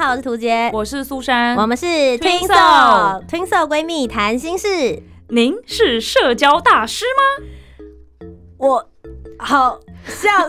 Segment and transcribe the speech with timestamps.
[0.00, 5.02] 好，我是涂杰，我是苏珊，我们是 Twinso Twinso 闺蜜谈心事。
[5.28, 7.44] 您是社交大师吗？
[8.56, 8.88] 我
[9.38, 9.78] 好
[10.08, 10.48] 像，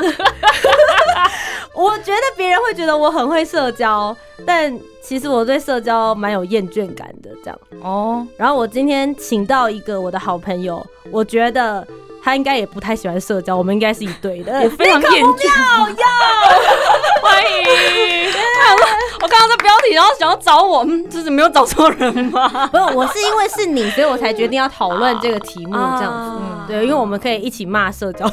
[1.75, 4.15] 我觉得别人会觉得我很会社交，
[4.45, 7.29] 但其实我对社交蛮有厌倦感的。
[7.43, 11.85] 这样哦，然后我今天请到一个我的好朋友，我觉得
[12.23, 15.49] 他应该也不太喜欢社交，我们应该是一对的，我非常厌倦。
[17.21, 18.20] 欢迎！
[19.21, 22.47] 我看到这标题，然后想要找我，嗯，这是没有找错人吗？
[22.71, 26.41] 不是，我是因为是你，所以我才决定要讨论这个题目，这样子。
[26.41, 28.25] 嗯对，因为我们可以一起骂社交。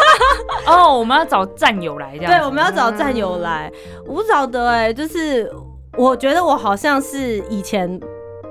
[0.66, 2.32] 哦，我们要找战友来这样。
[2.32, 3.70] 对，我们要找战友来。
[4.06, 5.52] 我不晓得哎、就是
[5.98, 8.00] 我觉得我好像是以前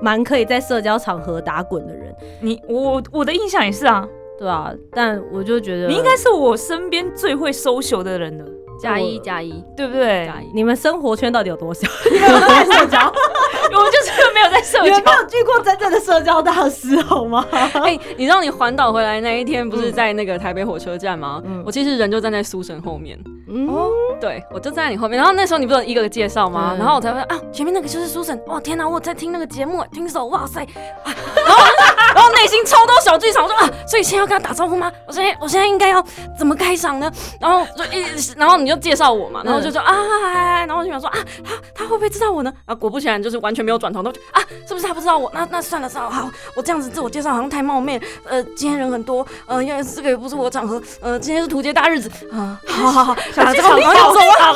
[0.01, 4.05] 蛮可以在社交场合打滚的人，你我我的印象也是啊，
[4.37, 8.45] 对啊，但我就觉得你应该是我身边最会 social 的人了，
[8.83, 10.25] 加一加一对不对？
[10.27, 11.87] 加一，你们生活圈到底有多小？
[12.11, 13.13] 你们有没有在社交？
[13.75, 15.11] 我就是没有在社你们没。
[15.11, 17.43] 有遇过真正的社交大师好吗？
[17.51, 21.41] 哎，你知道你环岛回来那一天不是在那个台北火车站吗？
[21.45, 23.17] 嗯我其实人就站在苏神后面，
[23.49, 23.67] 嗯，
[24.19, 25.17] 对我就站在你后面。
[25.17, 26.71] 然后那时候你不是有一个个介绍吗？
[26.73, 28.39] 嗯然后我才发现啊，前面那个就是苏神。
[28.47, 30.61] 哇，天哪，我在听那个节目，听手，哇塞！
[30.61, 30.67] 啊
[31.05, 31.65] 然后
[32.13, 34.91] 然后内心超多小剧场，我说啊，所以现在要跟他打招呼吗？
[35.07, 36.03] 我现在我现在应该要
[36.37, 37.11] 怎么开场呢？
[37.39, 38.05] 然后就一，
[38.37, 42.53] 然后你就介绍我嘛，然后就说啊，然后我就想说啊，他他会不会知道我呢？
[42.65, 45.31] 啊，果不其然，就是完全没有转头，都啊，是不是他不知道我？
[45.33, 47.99] 那那算了算了，好，我这样子自我介绍好像太冒昧。
[48.25, 54.53] 呃，今天人很多，呃，因为这个也不是我场合，呃，今天是图节大日子啊，好好好，小剧打这个场好长，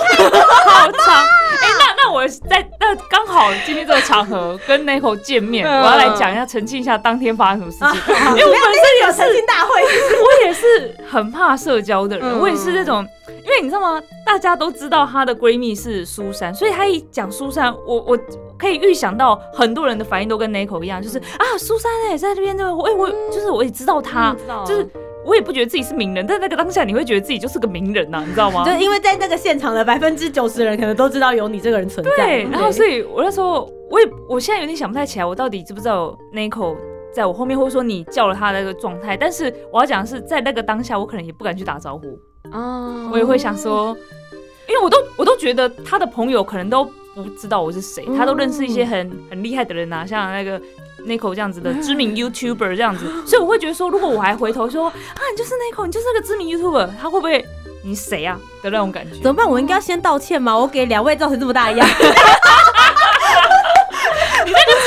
[0.65, 1.23] 好长。
[1.59, 5.81] 哎、那那我在那刚好今天这个场合跟 Nico 见面，嗯。
[5.81, 8.15] 我要来讲一下澄清一下当天发生什么事情。
[8.35, 12.39] 因因为我本身也是，有澄清大会， 我也是很怕社交的人，嗯。
[12.39, 14.01] 我也是那种，因为你知道吗？
[14.25, 18.17] 大家都知道她的闺蜜是苏珊，所以她一讲苏珊，我我
[18.57, 24.65] 可以预想到很多人的反应都跟 Nico 一样，就是啊，苏珊哎、在这边这个，我就是我也知道她，嗯知道。
[24.65, 24.87] 就是
[25.27, 28.63] 我也不觉得自己是名人，但那个当下你会觉得自己就是个名人呐、你知道吗？
[28.63, 32.25] 就因为在那个现场的百分之九十人可能都知道有你这个人存在。
[32.25, 36.77] 对，然后所以我那时候我也我现在有点想不太起来，我到底知不知道 Nico
[37.13, 39.17] 在我后面，或者说你叫了他的那个状态。
[39.17, 42.17] 但是我要讲的是，在那个当下，我可能也不敢去打招呼，
[42.49, 43.97] 啊我也会想说，
[44.69, 50.61] 因为我都我都觉得他的朋友可能都不知道我是谁，他都认识一些很很厉害的人啊，像那个。
[51.07, 54.93] Nico 这样子的知名 YouTuber 这样子，所以我会觉得说，如果我还回头说啊，
[55.31, 57.43] 你就是 Nico，你就是那个知名 YouTuber，他会不会
[57.83, 59.15] 你谁啊的那种感觉？
[59.21, 59.49] 怎么办？
[59.49, 60.57] 我应该要先道歉吗？
[60.57, 61.91] 我给两位造成这么大压力，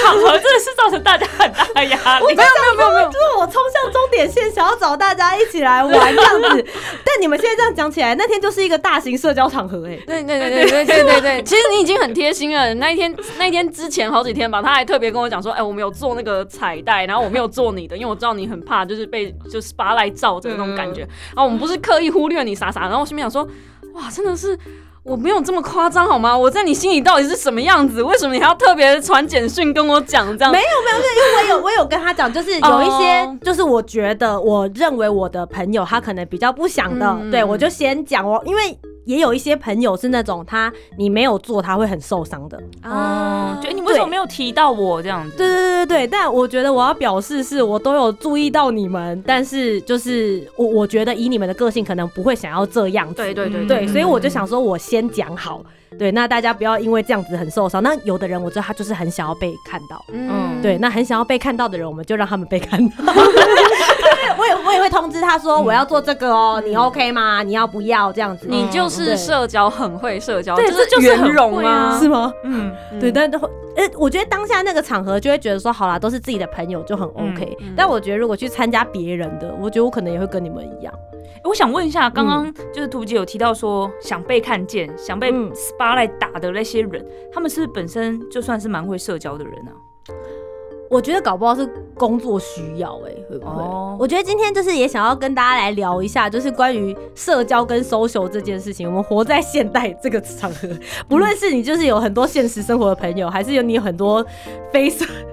[0.02, 0.59] 场合真的是造
[0.90, 2.26] 成大家很大的压力。
[2.34, 6.66] 没有没有没有没有，就是我冲向终点线，想要找大家一起来玩这样子。
[7.04, 12.74] 但你们现在这样讲起来，那天就是一个大型社交场合哎、对对对对对对对对，其实你已经很贴心了。
[12.74, 21.00] 那一天那一天之前好几天吧，他还特别跟我讲说，哎、我们有做那个彩带，然后我没有做你的，因为我知道你很怕就是被就是 spotlight 照着那种感觉。
[21.00, 23.46] 然后我们不是刻意忽略你傻傻，然后我心里想说，
[23.94, 24.58] 哇，真的是。
[25.02, 26.36] 我没有这么夸张好吗？
[26.36, 28.02] 我在你心里到底是什么样子？
[28.02, 30.52] 为什么你还要特别传简讯跟我讲这样？
[30.52, 38.78] 没有没有，因为我有 我有跟他讲，就是有一些哦就是我觉得我认为我的朋友他可能比较不想的，嗯对我就先讲我，因为
[39.10, 45.36] 也有一些朋友是那种他你没有做他会很受伤的，哦，觉得你为什么没有提到我这样子？
[45.36, 55.60] 对对对对对，但我觉得我要表示是我都有注意到你们，但是就是我我觉得以你们的个性可能不会想要这样子，对对对对，所以我就想说我先讲好，
[55.98, 57.82] 对，那大家不要因为这样子很受伤。
[57.82, 62.94] 那有的人我知道他就是很想要被看到，嗯对，那很想要被看到的人，我们就让他们被看到。
[64.40, 67.42] 我也我也会通知他说我要做这个哦，你 OK 吗？
[67.42, 68.46] 你要不要这样子？
[68.48, 72.32] 你就是社交很会社交，对这这就是圆很会融啊啊，是吗？
[72.44, 80.92] 嗯，对，但呃，我觉得当下那个场合就会觉得说，好啦，都是自己的朋友就很 OK、嗯但我觉得如果去参加别人的，我觉得我可能也会跟你们一样。
[81.44, 89.72] 我想问一下，刚刚就是图姐有提到说想被看见、想被嗯 SPA 来打的那些人，他们是不是本身就算是蛮会社交的人啊？
[90.90, 91.64] 我觉得搞不好是
[91.94, 93.62] 工作需要、哎，会不会？
[93.62, 98.88] 哦我觉得今天就是也想要跟大家来聊一下，就是关于社交跟 social 这件事情。
[98.88, 100.68] 我们活在现代这个场合，
[101.08, 104.24] 不论是你就是有很多现实生活的朋友，还是有你有很多
[104.72, 104.90] 非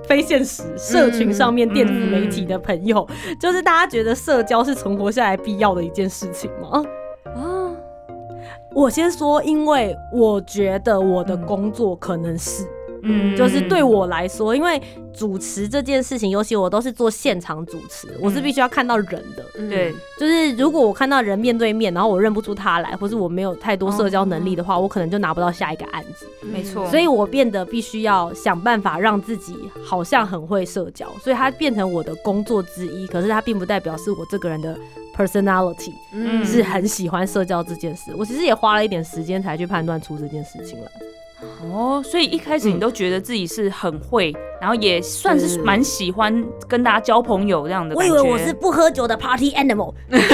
[0.07, 3.07] 非现实社群上面电子媒体的朋友，
[3.41, 6.83] 就是大家觉得社交是存活下来必要的一件事情吗？
[7.33, 7.71] 啊，
[8.75, 12.63] 我先说，因为我觉得我的工作可能是。
[12.63, 12.76] 嗯
[13.37, 14.81] 就是对我来说，因为
[15.13, 19.45] 主持这件事情，尤其我都是做现场主持，我是必须要看到人的。
[19.57, 26.27] 嗯对，就是如果我看到人面对面，然后我认不出他来，或是我没有太多社交能力的话，我可能就拿不到下一个案子。
[26.41, 33.07] 没错所以我变得必须要想办法让自己好像很会社交，所以它变成我的工作之一。
[33.07, 34.77] 可是它并不代表是我这个人的
[35.15, 38.11] personality 嗯是很喜欢社交这件事。
[38.17, 40.91] 我其实也花了一点时间才去判断出这件事情来。
[41.61, 48.53] 哦，所以一开始你都觉得自己是很会，然后也算是是蛮喜欢跟大家交朋友这样的我以为我是。
[48.53, 49.93] 不喝酒的 party animal。
[50.09, 50.25] 了解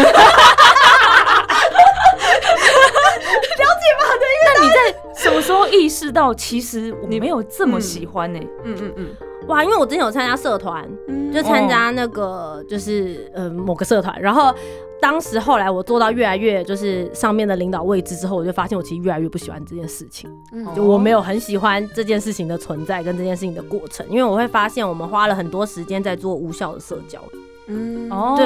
[4.00, 4.06] 吗
[4.46, 9.10] 那你在什么时候意识到，其实我没有这么喜欢呢、嗯嗯嗯
[9.48, 11.32] 哇，因为我之前有参加社团，嗯。
[11.34, 14.54] 就参加那个就是呃某个社团，然后
[15.02, 20.64] 当时后来我做到越来越就是上面的领导位置之后，我就发现我其实越来越不喜欢这件事情，嗯。
[20.76, 27.20] 就我没有很喜欢这件事情的存在跟这件事情的过程，因为我会发现我们花了很多时间在做无效的社交，
[27.66, 28.08] 嗯。
[28.12, 28.46] 哦，对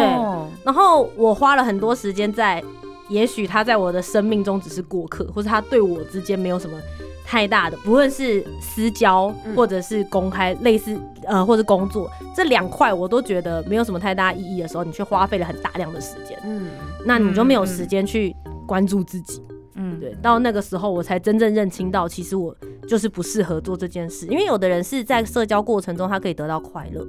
[0.63, 2.63] 然后我花了很多时间在，
[3.09, 6.77] 也许他在我的生命中只是过客，或者他对我之间没有什么
[7.25, 9.55] 太大的，不论是私交嗯。
[9.55, 16.67] 或者是公开，类似呃或者工作这两块，我都觉得没有什么太大意义的时候，你却花费了很大量的时间，嗯。
[17.05, 18.35] 那你就没有时间去
[18.67, 19.41] 关注自己。
[19.79, 22.55] 嗯，对，到那个时候我才真正认清到，其实我
[22.87, 27.07] 就是不适合做这件事，因为有的人是在社交过程中他可以得到快乐，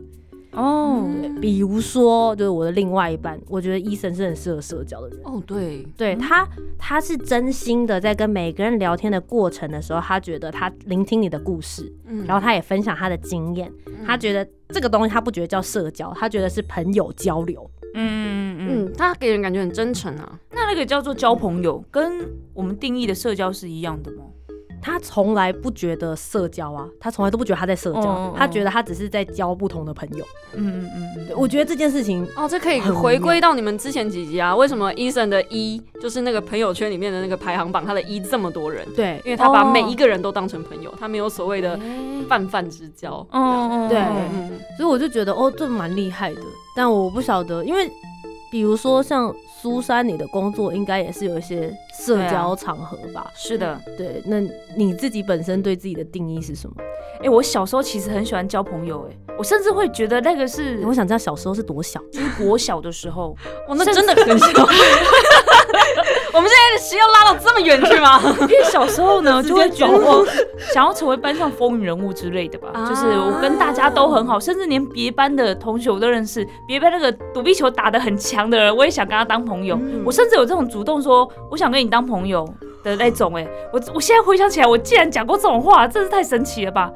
[0.59, 5.21] 哦，对，比如说就是我的另外一半，我觉得医生是很适合社交的人。
[5.23, 6.47] 哦对，对他，
[6.77, 12.27] 他是真心的在跟每个人聊天的过程的时候，他觉得他聆听你的故事，嗯。
[12.27, 13.73] 然后他也分享他的经验，
[14.05, 17.71] 他觉得这个东西他不觉得叫社交，他觉得是朋友交流。
[17.95, 24.25] 嗯嗯嗯，嗯，他给人感觉很真诚啊，那那个叫做交朋友，跟我们定义的社交是一样的吗？
[24.81, 30.25] 他从来不觉得社交啊，他从来都不觉得他在社交，他觉得他只是在交不同的朋友。
[30.55, 39.21] 嗯嗯嗯我觉得这件事情哦，这可以回归到你们之前几集啊，为什么 Eason 的一就是那个朋友圈里面的那个排行榜，他的一这么多人，对。
[39.25, 41.79] 因为他把哦每一个人都当成朋友，他没有所谓的
[42.29, 43.27] 泛泛之交。
[43.33, 44.01] 嗯嗯，对。
[44.77, 46.41] 所以我就觉得哦，这蛮厉害的。
[46.75, 47.91] 但我不晓得，因为
[48.51, 53.31] 比如说像苏珊，你的工作应该也是有一些社交场合吧？
[53.35, 53.79] 是的。
[53.97, 54.41] 对，那
[54.77, 56.75] 你自己本身对自己的定义是什么？
[57.23, 62.01] 哎、我小时候其实很喜欢交朋友，哎，我甚至会觉得那个是我想知道小时候是多小？
[62.13, 63.37] 就是国小的时候，
[63.69, 64.47] 哇，那真的很小。
[66.33, 68.21] 我们现在的心要拉到这么远去吗？
[68.43, 70.27] 因为小时候呢，直就会觉得
[70.73, 79.77] 想要成为班上风云人物之类的吧，啊就是我跟大家都很好，甚至连别班的同学我都认识，别班那个躲避球打得很强的人，我也想跟他当朋友。
[79.81, 82.49] 嗯我甚至有这种主动说我想跟你当朋友
[82.83, 86.93] 的那种、哎，我我现在回想起来，我竟然讲过这种话，真是太神奇了吧。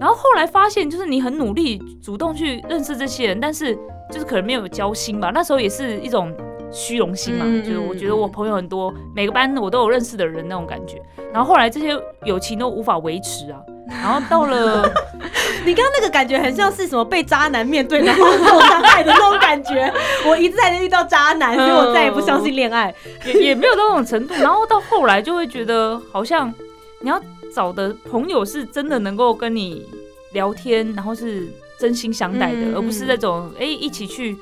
[0.00, 3.76] 然后后来发现，就是你很努力主动去认识这些人，但是
[4.10, 5.30] 就是可能没有交心吧。
[5.34, 6.34] 那时候也是一种
[6.70, 11.02] 虚荣心嘛，嗯就是我嗯觉得我朋友很多，每个班我都有认识的人那种感觉。
[11.32, 11.90] 然后后来这些
[12.24, 13.60] 友情都无法维持啊。
[13.90, 14.82] 然后到了
[15.66, 19.92] 你刚刚那个感觉很像是什么被渣男面对然后受伤害的那种感觉。
[20.26, 22.94] 我一再的遇到渣男，所以我再也不相信恋爱。
[23.26, 26.52] 也也没有到那种程度，然后到后来就会觉得好像
[27.00, 27.20] 你要
[27.54, 29.86] 找的朋友是真的能够跟你
[30.32, 34.36] 聊天，然后是真心相待的，嗯而不是那种哎、一起去。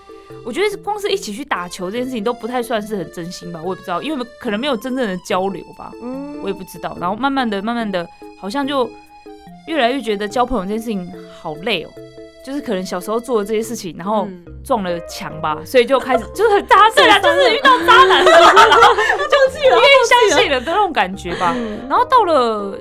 [0.45, 6.97] 我觉得光是一起去打球这件事情都不太算是很真心吧，我也不知道，因为可能没有真正的交流吧，嗯我也不知道。
[7.01, 8.07] 然后慢慢的、慢慢的，
[8.39, 8.89] 好像就
[9.69, 11.91] 越来越觉得交朋友这件事情好累哦，
[12.45, 21.55] 就是可能小时候做的这些事情，然后嗯撞了墙吧，所以就开始就是很渣，对啊，就是遇到渣男了，然后就气了不愿意相信了的那种感觉吧。
[21.57, 22.79] 嗯然后到了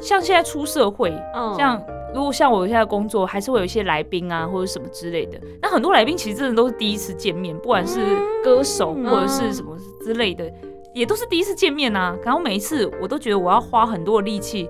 [0.00, 1.82] 像现在出社会，嗯像
[2.14, 5.38] 如果像我现在工作，还是会有一些来宾啊或者什么之类的。
[5.60, 8.00] 那很多来宾其实真的都是第一次见面，不管是
[8.42, 10.50] 歌手嗯或者是什么之类的，
[10.94, 12.16] 也都是第一次见面啊。
[12.24, 14.68] 然后每一次我都觉得我要花很多的力气，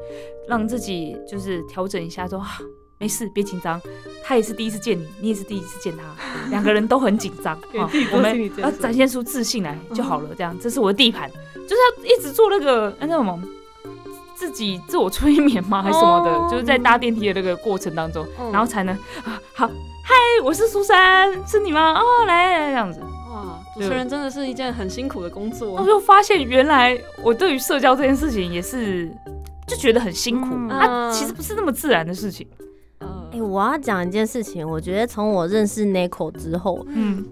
[0.49, 2.59] 让自己就是调整一下说，啊
[2.99, 3.81] 没事，别紧张。
[4.25, 6.03] 他也是第一次见你，你也是第一次见他，
[6.50, 7.55] 两个人都很紧张。
[7.79, 10.31] 啊我们要展现出自信来就好了。
[10.37, 13.38] 这样，这是我的地盘，就是要一直做那个那叫什么
[14.35, 16.31] 自己自我催眠吗，还是什么的？
[16.31, 21.93] 哦就是在搭电梯的那个过程当中，嗯然后才能啊好，嗨，我是苏珊，是你吗？
[22.00, 23.00] 哦，来来来这样子。
[23.31, 25.87] 哇，主持人真的是一件很辛苦的工作我作。
[25.87, 29.15] 就发现原来我对于社交这件事情也是
[29.66, 32.46] 就觉得很辛苦，嗯它其实不是那么自然的事情。
[32.99, 37.25] 呃哎、我要讲一件事情，我觉得从我认识 Nico 之后，嗯，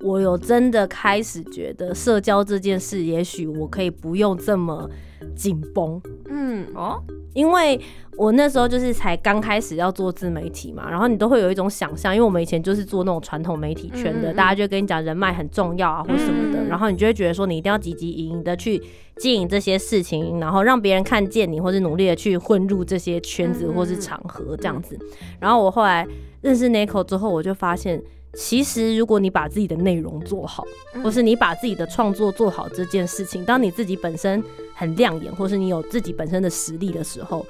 [0.00, 4.88] 我有真的开始觉得社交这件事，也许我可以不用这么
[5.34, 6.00] 紧绷。
[6.28, 7.80] 嗯哦，因为
[8.18, 18.80] 我那时候就是才刚开始要做自媒体嘛，然后你都会有一种想象，因为我们以前就是做那种传统媒体圈的，嗯嗯嗯大家就跟你讲人脉很重要啊或什么的，然后你就会觉得说你一定要积极营营的去
[19.16, 24.98] 经营这些事情，然后让别人看见你，或是努力的去混入这些圈子或是场合这样子。
[25.40, 26.06] 然后我后来
[26.42, 28.02] 认识 Nico 之后，我就发现。
[28.36, 30.62] 其实，如果你把自己的内容做好，
[30.92, 31.02] 嗯。
[31.02, 34.42] 或是你把自己的创作做好这件事情，当你自己本身
[34.74, 37.44] 很亮眼，或是你有自己本身的实力的时候，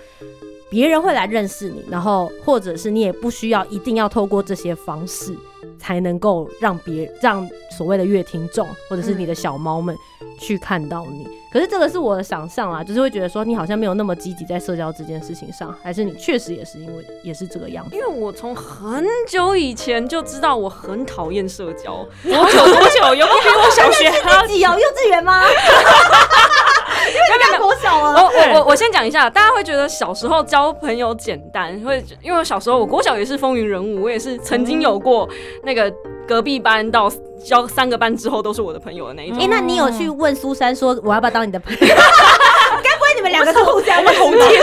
[0.69, 5.35] 别人会来认识你，然后或者是你也不需要一定要透过这些方式
[5.79, 9.97] 才能够让别让所谓的乐听众或者是你的小猫们
[10.41, 11.27] 去看到你。
[11.53, 18.03] 可是这个是我的想象啦，就是会觉得说你好像没有那么积极在社交这件事情上，还是你确实也是因为也是这个样子因。
[18.03, 23.15] 为我从很久以前就知道我很讨厌社交， 多久多久？
[23.15, 25.43] 有没有比我小学 还要自己哦，幼稚园吗？
[27.09, 35.29] 因为国小我了，我我我先讲一下，大家会觉得小时候交朋友简单，会因为我小时候我国小也是风云人物，我也是曾经有过
[35.63, 35.93] 那个
[36.27, 37.11] 隔壁班到
[37.45, 39.39] 交三个班之后都是我的朋友的那一种。
[39.41, 41.87] 哎、那你有去问苏珊说我要不要当你的朋友？
[43.17, 44.27] 你们两个是互相认识吗？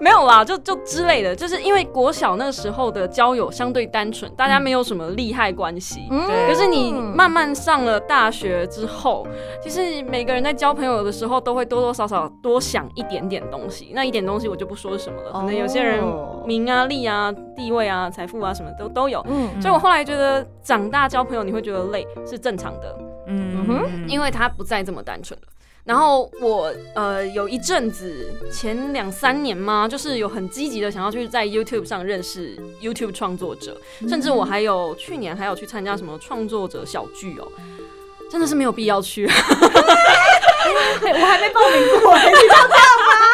[0.00, 6.06] 没有啦，就就之类的，就是因为国小那时候的交友相对单纯，大家没有什么利害关系。
[6.10, 9.26] 嗯可是你慢慢上了大学之后，
[9.62, 13.90] 其实每个人在交朋友的时候都会多多少少多想一点点东西。
[13.94, 19.24] 那一点东西我就不说什么了，可能有些人哦名啊、利啊、地位啊、财富啊什么都都有。
[19.28, 25.46] 嗯所以我后来觉得长大交朋友你会觉得累是正常的，嗯哼因为他不再这么单纯了。
[25.86, 37.46] 然后我呃有一阵子前两三年嘛，就是有很积极的想要去在 YouTube 上认识 YouTube 创作者，甚至我还有去年还有去参加什么创作者小聚哦，
[38.28, 39.30] 真的是没有必要去。
[41.08, 42.10] 我还没报名过，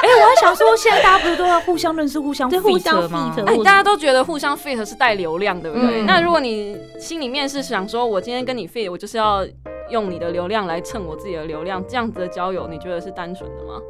[0.03, 3.35] 哎、我还想说，现在大家不是都要互相认识、互相对互相 feat 吗？
[3.47, 6.03] 哎，大家都觉得互相 fit 是带流量，对不对？
[6.03, 9.43] 嗯那如果你心里面是想说，我今天跟你 fit，我就是要
[9.91, 13.81] 用你的流量来蹭我自己的流量，这样子的交友，你觉得是单纯的吗？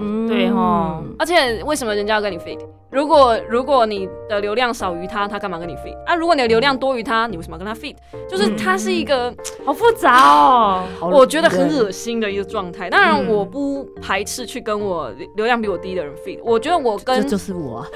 [0.00, 2.58] 嗯对哈而且为什么人家要跟你 fit？
[2.90, 5.94] 如果如果你的流量少于他，他干嘛跟你 fit？
[6.06, 7.94] 啊，如果你的流量多于他，你为什么要跟他 fit？
[8.26, 9.32] 就是他是一个、
[9.64, 10.84] 好复杂哦。
[11.00, 12.88] 我觉得很恶心的一个状态。
[12.88, 16.40] 当然，嗯我不排斥去跟我流量比我低的人 fit。
[16.42, 17.88] 我觉得我跟这就是我啊，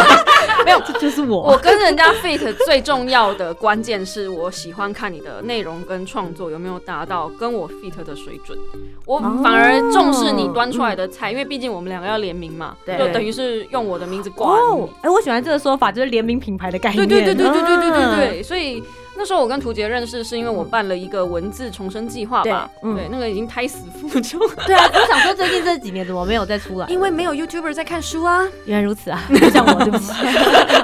[0.64, 8.58] 没有这就是我我跟人家 fit 最重要的关键是我喜欢看你的内容跟创作有没有达到跟我 fit 的水准。
[9.04, 17.06] 我反而重视你端出来的菜，因为毕竟我们两个要联名嘛，对就等于是用我的名字挂哦你。，哎，我喜欢这个说法，就是联名品牌的概念。
[17.08, 18.82] 对对对对对对对嗯，对，所以
[19.16, 26.86] 那时候我跟图杰认识，是因为我办了一个文字重生计划吧，对嗯对，那个已经胎死腹中，对啊，我想说最近这几年怎么没有再出来？
[26.88, 28.46] 因为没有 YouTuber 在看书啊。
[28.64, 30.12] 原来如此啊，不像我，对不起，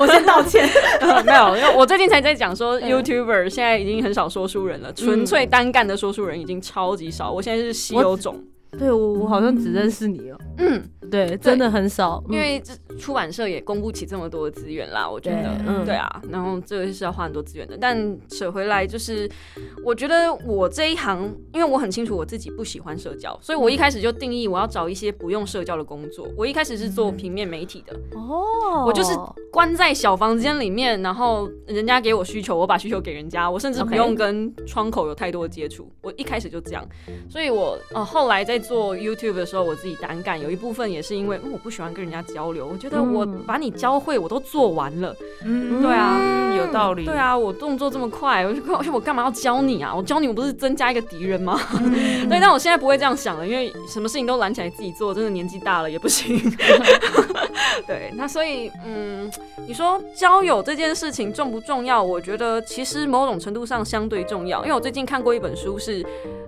[0.00, 0.68] 我先道歉。
[1.24, 7.30] 没有，因为我最近才在讲说，YouTuber 现在已经很少说书人了，纯粹单干的说书人已经超级少。
[7.30, 8.42] 我现在是稀有种，
[8.78, 10.38] 对我，我好像只认识你了。
[10.58, 17.76] 嗯，对，真的很少，嗯因为这出版社也供不起这么多的资源啦，我觉得，嗯对啊，然后这个是要花很多资源的。
[17.80, 19.28] 但扯回来就是，
[19.84, 26.28] 我觉得我这一行，因为我很清楚我自己不喜欢社交，所以我一开始就定义我要找一些不用社交的工作。
[26.36, 29.12] 我一开始是做平面媒体的，哦，我就是
[29.52, 35.90] 关在小房间里面，然后人家给我需求，我把需求给人家，我甚至不用跟窗口有太多的接触。
[36.02, 36.86] 我一开始就这样，
[37.28, 45.14] 所以我呃后来在做 YouTube 的时候，我自己单干，有一部分也是因为、嗯我不喜欢跟人家交流，我觉得我嗯把你教会我都做完了，
[45.44, 47.04] 嗯对啊嗯有道理。
[47.04, 49.94] 对，啊，我动作这么快，我就而且我干嘛要教你啊？
[49.94, 51.58] 我教你我不是增加一个敌人吗？
[51.80, 51.92] 嗯
[52.28, 56.38] 对，但我现在不会这样想了，因为什么事情都揽起来自己做，真的年纪大了也不行。
[57.86, 59.30] 对，那所以，嗯，
[59.66, 62.02] 你说交友这件事情重不重要？
[62.02, 66.04] 我觉得其实某种程度上相对重要，因为我最近看过一本书是，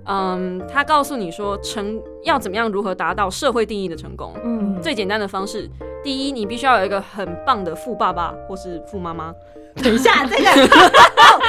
[0.06, 4.32] 嗯，他告诉你说成要怎么样如何达到社会定义的成功。
[4.44, 5.68] 嗯，最简单的方式，
[6.02, 9.34] 第一，你必须要有一个很棒的富爸爸或是富妈妈。
[9.84, 11.40] 等一下，这个 哦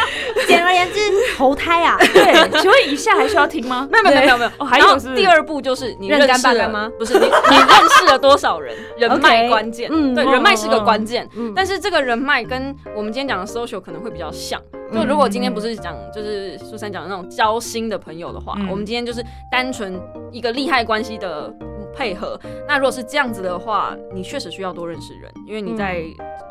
[0.48, 1.00] 简而言之，
[1.36, 3.90] 投胎啊， 对，请问以下还需要听吗？
[3.92, 5.16] 没有没有没有没有，哦，还然后有是？
[5.16, 6.88] 第二步就是你认识了爸干妈。
[7.00, 11.52] 不是你你认识了多少人，人脉关键，嗯对，嗯人脉是个嗯关键，嗯。
[11.56, 14.62] 但是这个人脉跟我们今天讲的 social 可能会比较像。
[14.94, 18.68] 就如果今天不是讲就是苏珊讲的那种交心的朋友的话，嗯。
[18.70, 20.00] 我们今天就是单纯
[20.32, 21.52] 一个利害关系的
[21.96, 22.40] 配合。
[22.68, 26.04] 那如果是这样子的话，你确实需要多认识人，因为你在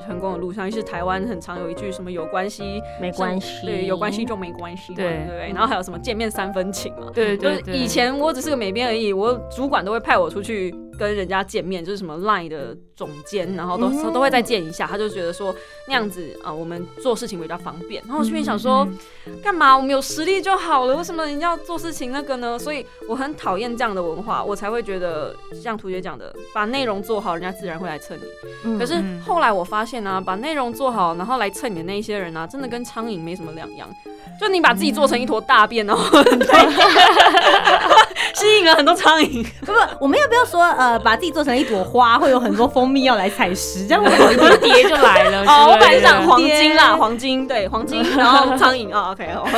[0.04, 5.11] 成功的路上，是台湾很常有一句什么有关系没关系，对，有关系就没关系嘛，对。
[5.11, 5.49] 对不对？
[5.52, 15.54] 然后还有什么见面三分情嘛，就是对对对，以前我只是个美编而已，我主管都会派我出去跟人家见面，就是什么 LINE 的总监，然后都、嗯都会再见一下，他就觉得说
[15.88, 18.02] 那样子啊、我们做事情比较方便。
[18.04, 18.87] 然后我这边想说，
[19.26, 19.75] 嗯干嘛？
[19.75, 22.59] 我们有实力就好了，为什么你要做事情那个呢？
[22.59, 28.23] 所以我很讨厌这样的文化，我才会觉得像图姐讲的，把内容做好，人家自然会来蹭你。
[28.64, 33.88] 嗯可是嗯后来我发现呢、把内容做好，然后来蹭你的那一些人呢、真的跟苍蝇没什么两样。
[34.38, 36.02] 就你把自己做成一坨大便，然后
[38.35, 39.47] 吸引了很多苍蝇。
[39.61, 44.50] 不不，我们要不要说呃，把自己做成一朵花，会有很多蜂蜜要来采食，这样会好一点。
[44.50, 45.44] 蝴蝶就来了。
[45.49, 49.44] 哦，我本来想黄金啦，天黄金对黄金，然后苍蝇啊，OK 哦，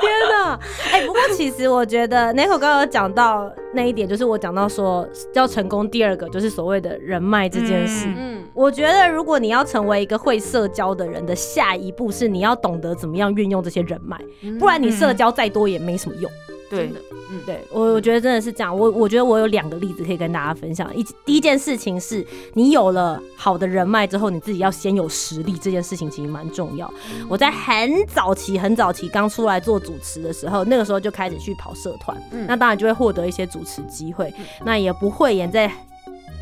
[0.00, 0.58] 天哪！
[0.92, 8.06] 哎、不过其实我觉得 n i c o 刚刚有讲到那一点，就是我讲到说要成功，第二个就是所谓的人脉这件事。
[8.06, 14.18] 嗯嗯我觉得，如果你要成为一个会社交的人的下一步是你要懂得怎么样运用这些人脉，
[14.58, 16.28] 不然你社交再多也没什么用。
[16.70, 18.76] 对真的，嗯，对我，我觉得真的是这样。
[18.76, 20.94] 我我觉得我有两个例子可以跟大家分享。
[20.96, 26.92] 一第一件事情是你有了好的人脉之后，你自己要先有实力，这件事情其实蛮重要。
[27.28, 34.32] 我在很早期、很早期刚出来做主持的时候，那个时候就开始去跑社团，嗯那当然就会获得一些主持机会。
[34.64, 35.70] 那也不会演在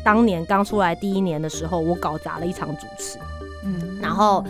[0.03, 3.17] 当年刚出来第一年的时候，我搞砸了一场主持。
[3.63, 4.45] 嗯，然后，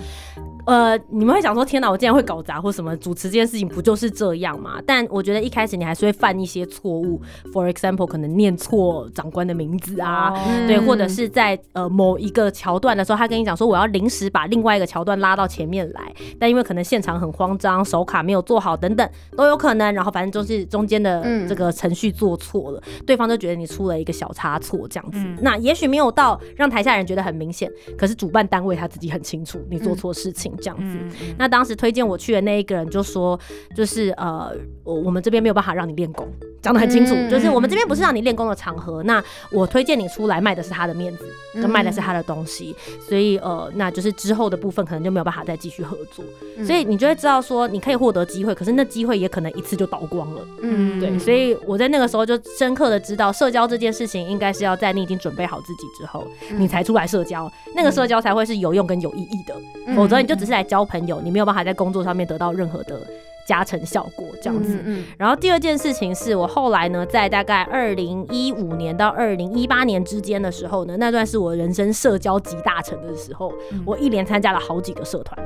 [0.67, 2.95] 呃，你们会想说，天哪，我竟然会搞砸或什么？
[2.97, 4.81] 主持这件事情不就是这样吗？
[4.85, 7.21] 但我觉得一开始你还是会犯一些错误
[7.53, 10.33] ，for example，可能念错长官的名字啊。
[10.33, 25.19] 哦对，嗯或者是在呃某一个桥段的时候，他跟你讲说我要临时把另外一个桥段拉到前面来，但因为可能现场很慌张，手卡没有做好等等都有可能，然后反正就是中间的嗯这个程序做错了，对方就觉得你出了一个小差错这样子。
[25.19, 30.97] 嗯那也许没有到让台下人觉得很明显，可是主办单位他自己很清楚你做错事情这样子。
[30.99, 33.39] 嗯嗯那当时推荐我去的那一个人就说，
[33.75, 34.51] 就是呃，
[34.83, 36.27] 我我们这边没有办法让你练功，
[36.61, 39.01] 讲得很清楚，嗯就是我们这边不是让你练功的场合。
[39.03, 42.75] 那我推荐你出来卖的是他的面子，嗯跟卖的是他的东西，
[43.07, 46.23] 所以呃，那就是之后的部分可能就没有办法再继续合作。
[46.57, 50.41] 嗯所以你就会知道说，你可以获得机会，可是那机会也可能一次就倒光了。
[50.61, 59.55] 嗯对，所以我在那个时候就深刻的知道，社交这件事情应该是要在你已经准备好自己之后，嗯你才出来社交，那个社交才会是有用跟有意义的。
[59.85, 62.99] 嗯否则你就只是来交朋友，你没有办法在工作上面得到任何的
[63.45, 64.79] 加成效果，这样子。
[64.85, 75.37] 嗯然后第二件事情是我后来呢，在大概二零一五年到二零一八年之间的时候呢，那段是我人生社交集大成的时候，嗯我一连参加了好几个社团。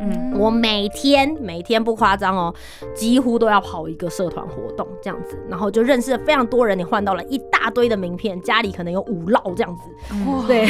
[0.00, 0.38] 嗯。
[0.38, 2.54] 我每天每天不夸张哦，
[2.94, 9.82] 几乎都要跑一个社团活动这样子，然后就认识了非常多人，你换到了一大堆的名片，家里可能有五烙这样子，
[10.12, 10.66] 嗯对，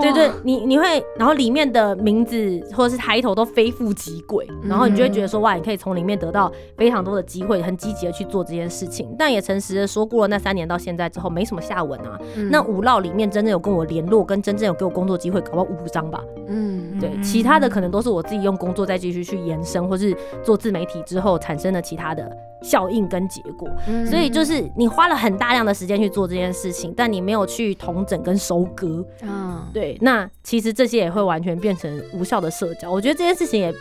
[0.00, 9.14] 对 对，你你会，然后里面的名字或者是抬头都非富即贵，然后你就会觉得说哇，你可以从里面得到非常多的机会，很积极的去做这件事情。
[9.18, 12.18] 但也诚实的说，过了那三年到现在之后，没什么下文啊。
[12.36, 12.48] 嗯。
[12.50, 16.22] 那五烙里面真正有跟我联络，跟真正有给我工作机会，搞不好五张吧。
[16.48, 22.30] 嗯对，其他的可能都是我自己用工作再继续去延伸，或是做自媒体之后产生的其他的
[22.62, 23.68] 效应跟结果。
[23.88, 29.04] 嗯所以就是你花了很大量的时间去做这件事情，但你没有去统整跟收割。
[29.22, 32.90] 嗯对，那其实这些也会完全变成无效的社交。
[32.90, 33.72] 我觉得这件事情也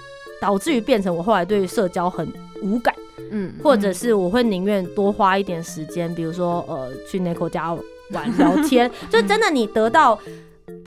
[0.41, 2.27] 导致于变成我后来对于社交很
[2.63, 2.93] 无感，
[3.30, 7.73] 嗯或者是我会宁愿多花一点时间，比如说呃去 Nico 家
[8.12, 10.17] 玩聊天， 就真的你得到。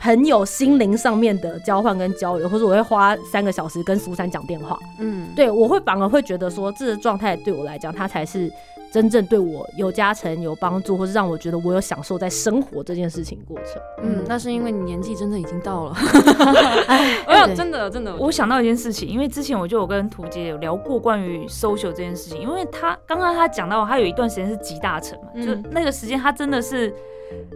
[0.04, 5.28] 朋友心灵上面的交换跟交流，或者我会花三个小时跟苏珊讲电话，嗯。
[5.34, 8.52] 对我会反而会觉得说，这个状态对我来讲，它才是
[8.92, 13.80] 真正对我有加成、有帮助，或是让我觉得我有享受在生活这件事情过程。
[14.02, 15.96] 嗯，那是因为你年纪真的已经到了，
[16.86, 25.46] 哎没有真的真的，我想到一件事情，因为之前我就有跟图姐有聊过关于 social 这件事情，因为他刚刚他讲到他有一段时间是集大成嘛，嗯。
[25.46, 26.92] 就那个时间他真的是，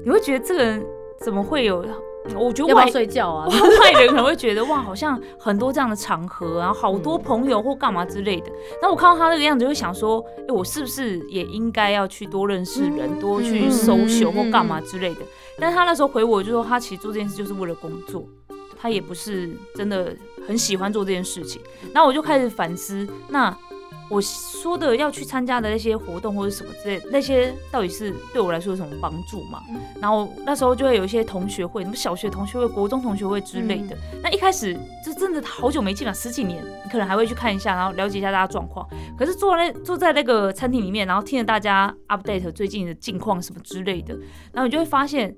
[0.03, 0.83] 你会觉得这个人
[1.21, 1.85] 怎么会有？
[2.37, 3.47] 我觉得要不要外睡觉啊？
[3.47, 8.51] 外 人可能会觉得哇，好像很多这样的场合，啊好多朋友或干嘛之类的。
[8.83, 15.21] 那我看到他那个样子，就会想说，哎、我是不是也应该要去多认识人，多去嗯 social 嗯或干嘛之类的？
[15.59, 18.25] 但是他那时候回我就说，他其实做这件事就是为了工作，
[18.81, 20.15] 他也不是真的
[20.47, 21.61] 很喜欢做这件事情。
[21.93, 23.57] 然后我就开始反思，那
[24.11, 29.63] 我说的要去参加的那些活动或者什么之类，那些到底是对我来说有什么帮助嘛？
[30.01, 33.97] 然后那时候就会有一些同学会，什么小学同学会、国中同学会之类的。
[34.23, 38.89] 那一开始就真的好久没见了，十几年，你可能还会去看一下，然后了解一下大家状况。
[39.17, 44.15] 可是坐在坐在那个餐厅里面，然后听着大家 update 最近的近况什么之类的，
[44.53, 45.37] 然后你就会发现，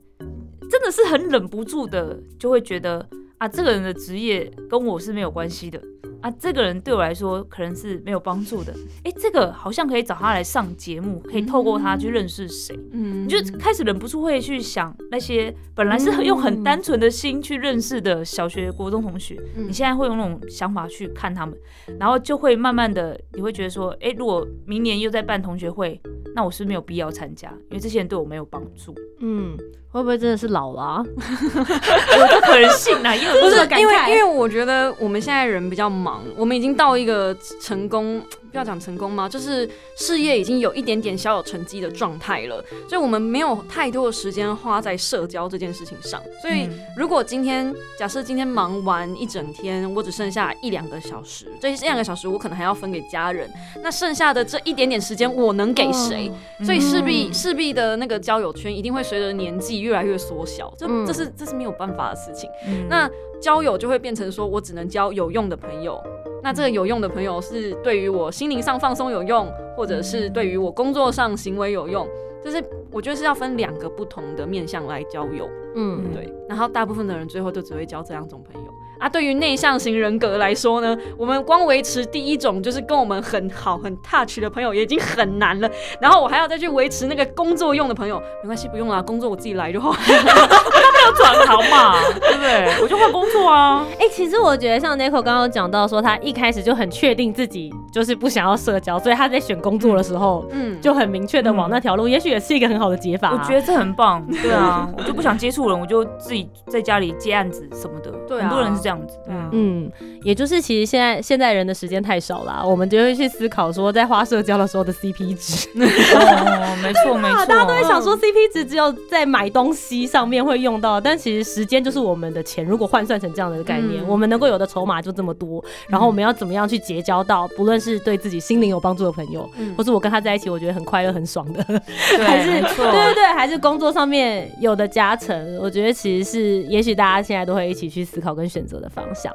[0.70, 3.04] 真的是很忍不住的，就会觉得
[3.38, 5.82] 啊，这个人的职业跟我是没有关系的。
[6.20, 8.74] 啊，这个人对我来说可能是没有帮助的。
[9.04, 12.78] 哎，这个好像可以找他来上节目，可以透过他去认识谁。
[12.92, 21.56] 嗯，你就开始忍不住会去想那些本来是用很单纯的心去认识的小学、国中同学，你现在会用那种想法去看他们，
[21.98, 26.00] 然后就会慢慢的你会觉得说，哎，如果明年又在办同学会，
[26.34, 28.94] 那我是没有必要参加，因为这些人对我没有帮助。
[29.20, 29.56] 嗯。
[29.92, 31.04] 会不会真的是老了？
[31.04, 33.10] 有这可能性呢？
[33.42, 38.22] 不是因为，因为我觉得我们现在人比较忙，我们已经到一个成功。
[38.50, 39.28] 不要讲成功吗？
[39.28, 46.20] 就是事业已经有一点点小有成绩的状态了，所以我们没有太多的时间花在社交这件事情上。
[46.42, 53.50] 所以如果今天假设今天忙完一整天，我只剩下一两个小时，这一两个小时我可能还要分给家人，
[53.82, 56.30] 那剩下的这一点点时间我能给谁？
[56.64, 62.50] 所以势必势必的那个交友圈一定会随着年纪越来越缩小，这这是这是没有办法的事情。
[62.88, 63.08] 那
[63.40, 66.02] 交友就会变成说我只能交有用的朋友。
[66.42, 72.08] 那这个有用的朋友是对于我心灵上放松有用，或者是对于我工作上行为有用，
[72.44, 75.48] 就是我觉得是要分两个不同的面向来交友。
[75.74, 76.32] 嗯，对。
[76.48, 78.70] 然后大部分的人最后就只会交这两种朋友。
[79.00, 85.68] 啊，对于内向型人格来说呢，我们光维持第一种就是跟我们很好、很 touch 的朋友也已经很难了，
[86.00, 89.92] 然后我还要再去维持那个工作用的朋友，没关系，不用啦，工作我自己来就好。
[89.92, 92.82] 他没有转行嘛，对不对？
[92.82, 93.86] 我就换工作啊。
[93.98, 103.32] 哎，其实我觉得像 Nico 刚刚讲到说，他一开始就很确定自己就是不想要社交，所以他在选工作的时候，嗯，就很明确的往那条路，也许也是一个很好的解法。
[103.32, 108.10] 我觉得这很棒，对啊， 我就不想接触人，我就自己在家里接案子什么的。
[108.28, 115.68] 对，很多人是这样子，嗯嗯，也就是其实现在现在人的时间太少了，我们就会去思考说，在花社交的时候的 CP 值。
[115.76, 122.64] 哦，没错没错， 大家都会想说 CP 值只有在买东西上面会用到，但其实时间就是我们的钱。
[122.64, 131.64] 如果换算成这样的概念，我们能够有的筹码就这么多，然后我们要怎么样去结交到，不论是对自己心灵有帮助的朋友，或是我跟他在一起，我觉得很快乐很爽的，
[132.24, 138.20] 还是对对对，还是工作上面有的加成，我觉得其实是，也许大家现在都会一起去思。
[138.20, 139.32] 考跟选择的方向。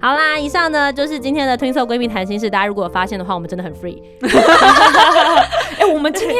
[0.00, 2.48] 好啦，以上呢就是今天的推测闺蜜谈心事。
[2.48, 4.00] 大家如果有发现的话，我们真的很 free。
[5.78, 6.38] 哎，我们今天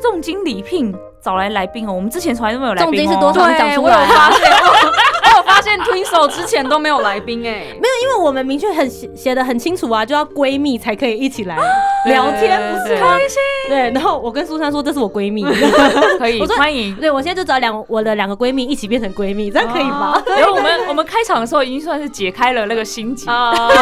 [0.00, 2.92] 重金礼聘找来来宾哦，我们之前从来都没有来宾。
[2.92, 3.48] 重金是多少？
[3.50, 4.06] 你讲出来。
[4.06, 4.50] 发现
[5.90, 11.56] Twinkle 之前都没有来宾哎，没有，因为我们明确很写的很清楚啊，就要闺蜜才可以一起来
[12.06, 13.36] 聊天，不是开心。
[13.68, 15.44] 对，然后我跟苏珊说这是我闺蜜，
[16.18, 16.94] 可以， 我说欢迎。
[16.96, 20.20] 对我现在就找两我的两个闺蜜一起变成闺蜜，这样可以吗？
[20.36, 23.26] 然后我们我们开场的时候已经算是解开了那个心结，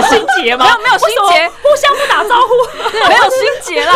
[0.09, 0.64] 心结吗？
[0.64, 2.53] 没有没有心结，互相不打招呼，
[3.09, 3.92] 没有心结啦，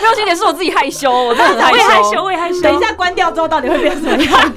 [0.00, 1.72] 没有心结是我自己害羞，我真的害
[2.12, 2.60] 羞，我也害羞。
[2.60, 4.52] 等一下关掉之后到底会变什么样？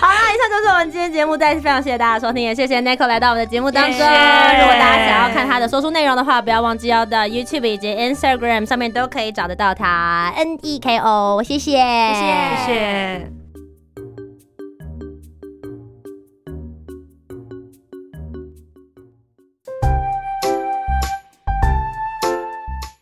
[0.00, 3.92] 好啦，以上就是我们今天节目，再次非常谢谢大家收听，也谢谢 Nico 来到我们的节目当中。
[3.92, 11.42] 如果大家想要看他的说书内容的话，不要忘记要到 YouTube 以及 Instagram 上面都可以找得到他 N E K O。
[11.42, 13.32] 谢谢，谢谢，谢谢。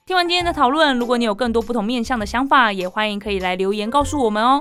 [0.07, 4.61] 听完今天的讨论，如果你有更多不同面向的想法，也欢迎可以来留言告诉我们哦。